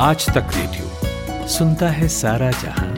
[0.00, 2.94] आज तक रेडियो सुनता है सारा जहाँ।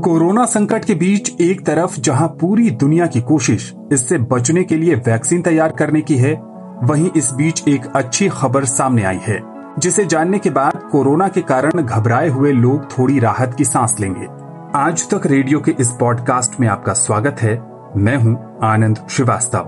[0.00, 4.94] कोरोना संकट के बीच एक तरफ़ जहाँ पूरी दुनिया की कोशिश इससे बचने के लिए
[4.94, 6.34] वैक्सीन तैयार करने की है,
[6.84, 9.40] वहीं इस बीच एक अच्छी खबर सामने आई है,
[9.78, 14.43] जिसे जानने के बाद कोरोना के कारण घबराए हुए लोग थोड़ी राहत की सांस लेंगे।
[14.76, 17.52] आज तक रेडियो के इस पॉडकास्ट में आपका स्वागत है।
[17.96, 19.58] मैं हूँ आनंद श्रीवास्तव।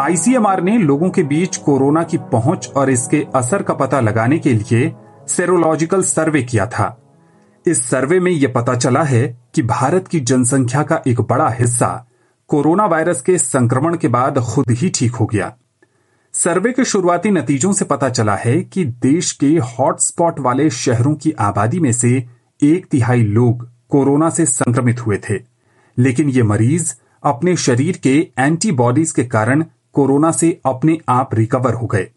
[0.00, 4.52] आईसीएमआर ने लोगों के बीच कोरोना की पहुँच और इसके असर का पता लगाने के
[4.52, 4.92] लिए
[5.28, 7.02] सेरोलॉजिकल सर्वे किया था।
[7.66, 12.06] इस सर्वे में यह पता चला है कि भारत की जनसंख्या का एक बड़ा हिस्सा
[12.48, 15.52] कोरोना वायरस के संक्रमण के बाद खुद ही ठीक हो गया।
[16.34, 21.32] सर्वे के शुरुआती नतीजों से पता चला है कि देश के हॉटस्पॉट वाले शहरों की
[21.32, 22.10] आबादी में से
[22.62, 25.34] एक तिहाई लोग कोरोना से संक्रमित हुए थे।
[25.98, 26.92] लेकिन ये मरीज़
[27.22, 32.08] अपने शरीर के एंटीबॉडीज के कारण कोरोना से अपने आप रिकवर हो गए।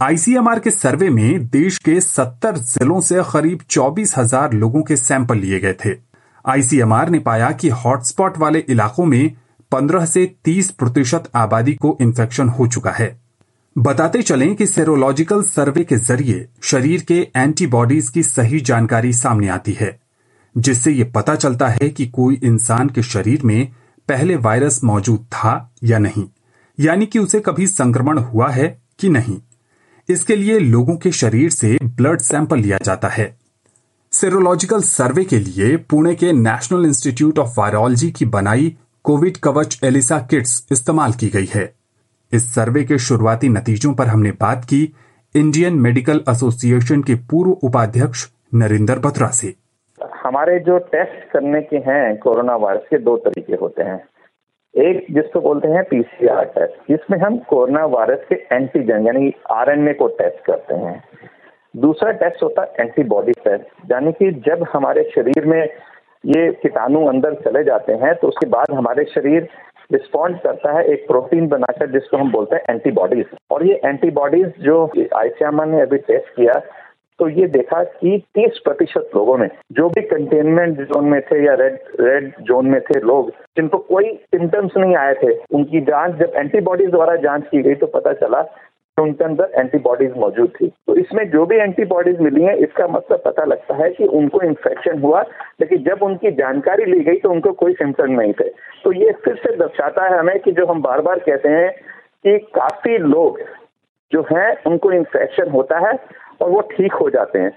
[0.00, 5.38] आईसीएमआर के सर्वे में देश के 70 जिलों से करीब चौबीस हज़ार लोगों के सैंपल
[5.38, 5.94] लिए गए थे।
[6.44, 9.36] आईसीएमआर ने पाया कि हॉटस्पॉट वाले इलाकों में
[9.72, 13.25] 15 से 30 प्रतिशत आबादी को इन्फेक्शन हो चुका है।
[13.76, 19.72] बताते चलें कि सेरोलॉजिकल सर्वे के ज़रिए शरीर के एंटीबॉडीज की सही जानकारी सामने आती
[19.72, 19.98] है,
[20.56, 23.68] जिससे ये पता चलता है कि कोई इंसान के शरीर में
[24.08, 26.24] पहले वायरस मौजूद था या नहीं,
[26.78, 29.38] यानी कि उसे कभी संक्रमण हुआ है कि नहीं।
[30.08, 33.36] इसके लिए लोगों के शरीर से ब्लड सैंपल लिया जाता है।
[34.12, 40.26] सेरोलॉजिकल सर्वे के लिए पुणे के नेशनल इंस्टीट्यूट ऑफ़ वायरोलॉजी की बनाई कोविड कवच एलिसा
[40.30, 41.75] किट्स इस्तेमाल की गई है।
[42.32, 44.82] इस सर्वे के शुरुआती नतीजों पर हमने बात की
[45.34, 49.54] इंडियन मेडिकल एसोसिएशन के पूर्व उपाध्यक्ष नरेंद्र बत्रा से।
[50.22, 54.00] हमारे जो टेस्ट करने के हैं कोरोना वायरस के दो तरीके होते हैं।
[54.74, 60.08] एक, जिसको बोलते हैं पीसीआर टेस्ट, जिसमें हम कोरोना वायरस के एंटीजन, यानी आरएनए को
[60.08, 61.02] टेस्ट करते हैं।
[61.76, 65.62] दूसरा टेस्ट होता है एंटीबॉडी टेस्ट, यानी कि जब हमारे शरीर में
[66.26, 69.48] ये कीटाणु अंदर चले जाते हैं तो उसके बाद हमारे शरीर
[69.92, 74.84] रिस्पॉन्ड करता है एक प्रोटीन बनाकर जिसको हम बोलते हैं एंटीबॉडीज और ये एंटीबॉडीज जो
[75.16, 76.60] आईसीएमआर ने अभी टेस्ट किया
[77.18, 81.54] तो ये देखा कि 30 प्रतिशत लोगों में, जो भी कंटेनमेंट जोन में थे या
[81.54, 86.32] रेड रेड जोन में थे लोग, जिनको कोई सिम्टम्स नहीं आए थे, उनकी जाँच, जब
[86.36, 88.42] एंटीबॉडीज द्वारा जाँच की गई तो पता चला
[88.96, 93.22] तो उनके अंदर एंटीबॉडीज मौजूद थी। तो इसमें जो भी एंटीबॉडीज मिली है, इसका मतलब
[93.24, 95.22] पता लगता है कि उनको इन्फेक्शन हुआ,
[95.60, 98.48] लेकिन जब उनकी जानकारी ली गई तो उनको कोई सिम्टम नहीं थे।
[98.84, 102.38] तो ये फिर से दर्शाता है हमें कि जो हम बार बार कहते हैं कि
[102.54, 103.40] काफ़ी लोग
[104.12, 105.92] जो हैं, उनको इन्फेक्शन होता है
[106.42, 107.52] और वो ठीक हो जाते हैं।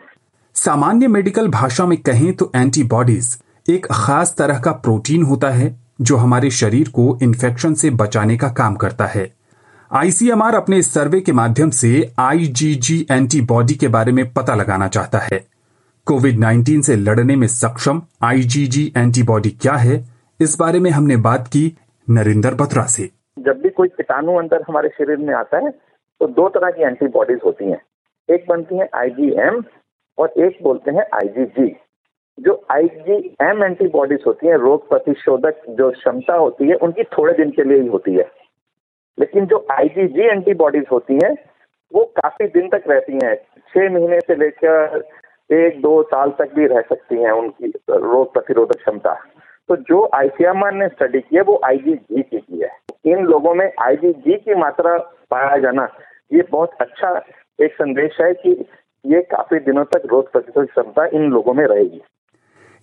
[0.56, 3.38] सामान्य मेडिकल भाषा में कहें तो एंटीबॉडीज
[3.70, 8.48] एक खास तरह का प्रोटीन होता है, जो हमारे शरीर को इन्फेक्शन से बचाने का
[8.58, 9.28] काम करता है।
[9.92, 11.90] आईसीएमआर अपने इस सर्वे के माध्यम से
[12.20, 15.40] आईजीजी एंटीबॉडी के बारे में पता लगाना चाहता है।
[16.08, 19.96] कोविड 19 से लड़ने में सक्षम आईजीजी एंटीबॉडी क्या है?
[20.40, 21.64] इस बारे में हमने बात की
[22.08, 26.48] नरेंद्र बत्रा से। जब भी कोई कीटाणु अंदर हमारे शरीर में आता है तो दो
[26.50, 27.82] तरह की एंटीबॉडीज होती हैं।
[28.30, 29.64] एक बनती है आईजीएम
[30.18, 31.76] और एक बोलते हैं आईजीजी।
[32.38, 37.64] जो आईजीएम एंटीबॉडीज होती हैं, रोग प्रतिशोधक जो क्षमता होती है, उनकी थोड़े दिन के
[37.64, 38.28] लिए ही होती है।
[39.20, 41.36] लेकिन जो आईजीजी एंटीबॉडीज होती हैं,
[41.94, 45.04] वो काफ़ी दिन तक रहती हैं। छह महीने से लेकर
[45.52, 49.14] एक, दो साल तक भी रह सकती हैं उनकी रोग प्रतिरोधक क्षमता।
[49.70, 52.70] तो जो आईसीएमआर ने स्टडी की है, वो आईजीजी की की है
[53.06, 54.98] इन लोगों में आईजीजी की मात्रा
[55.32, 55.88] पाया जाना,
[56.34, 57.26] ये बहुत अच्छा
[57.62, 58.66] एक संदेश है कि
[59.06, 62.02] ये काफ़ी दिनों तक रोग प्रतिरोधक क्षमता इन लोगों में रहेगी।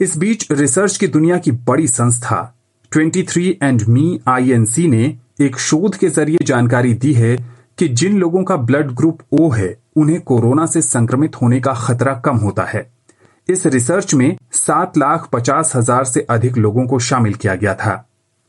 [0.00, 2.54] इस बीच रिसर्च की दुनिया की बड़ी संस्था
[2.92, 7.36] 23 एंड मी आईएनसी ने एक शोध के ज़रिए जानकारी दी है
[7.78, 12.14] कि जिन लोगों का ब्लड ग्रुप ओ है, उन्हें कोरोना से संक्रमित होने का खतरा
[12.24, 12.80] कम होता है।
[13.48, 17.94] इस रिसर्च में सात लाख पचास हज़ार से अधिक लोगों को शामिल किया गया था।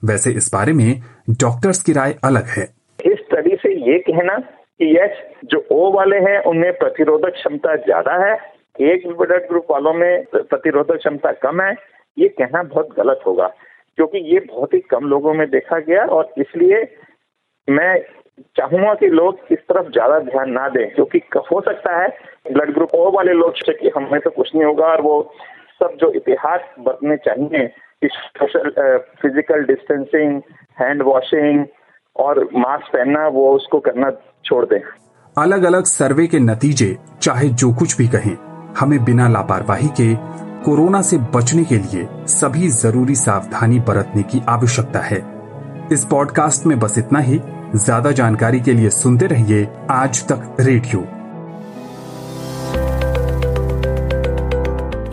[0.02, 2.64] वैसे इस बारे में डॉक्टर्स की राय अलग है।
[3.00, 8.26] इस स्टडी से ये कहना कि यस, जो ओ वाले हैं, उनमें प्रतिरोधक क्षमता ज़्यादा
[8.26, 8.34] है।
[8.94, 11.72] एक ब्लड ग्रुप वालों में प्रतिरोधक क्षमता कम है।
[12.18, 13.54] ये कहना बहुत गलत होगा।
[13.98, 16.82] क्योंकि ये बहुत ही कम लोगों में देखा गया और इसलिए
[17.68, 17.94] मैं
[18.58, 21.20] चाहूँगा कि लोग इस तरफ़ ज़्यादा ध्यान ना दें, क्योंकि
[21.52, 22.08] हो सकता है
[22.52, 25.16] ब्लड ग्रुप ओ वाले लोग कि हमें तो कुछ नहीं होगा और वो
[25.82, 27.68] सब जो इतिहास बरतने चाहिए
[28.04, 28.70] कि social
[29.22, 30.42] physical distancing
[30.82, 31.66] hand washing
[32.16, 34.12] और मास्क पहनना, वो उसको करना
[34.46, 34.80] छोड़ दें।
[35.38, 38.36] अलग अलग सर्वे के नतीजे, चाहे जो कुछ भी कहें,
[38.80, 40.14] हमें बिना लापरवाही के
[40.68, 45.18] कोरोना से बचने के लिए सभी ज़रूरी सावधानी बरतने की आवश्यकता है।
[45.92, 47.40] इस पॉडकास्ट में बस इतना ही।
[47.76, 51.00] ज़्यादा जानकारी के लिए सुनते रहिए आज तक रेडियो।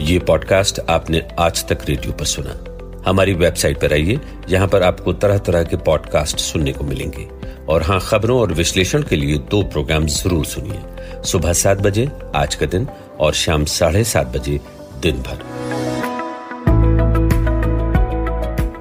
[0.05, 2.59] ये पॉडकास्ट आपने आज तक रेडियो पर सुना।
[3.07, 7.29] हमारी वेबसाइट पर आइए। यहाँ पर आपको तरह तरह के पॉडकास्ट सुनने को मिलेंगे।
[7.69, 12.55] और हाँ खबरों और विश्लेषण के लिए दो प्रोग्राम ज़रूर सुनिए। सुबह सात बजे आज
[12.55, 12.89] का दिन
[13.21, 14.61] और शाम साढ़े सात बजे
[15.05, 15.43] दिन भर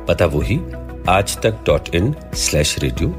[0.08, 0.60] पता वही
[1.10, 3.10] Aaj Tak dot in slash radio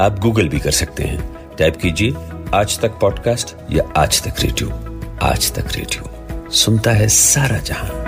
[0.00, 2.14] आप गूगल भी कर सकते हैं। टाइप कीजिए,
[2.54, 4.70] आज तक पॉडकास्ट या आज तक रेडियो
[5.22, 8.03] आज तक रेडियो सुनता है सारा जहाँ।